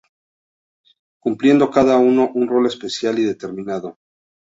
[1.23, 3.99] Cumpliendo cada uno un rol especial y determinado.